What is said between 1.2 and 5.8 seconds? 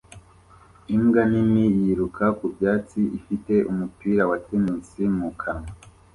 nini yiruka ku byatsi ifite umupira wa tennis mu kanwa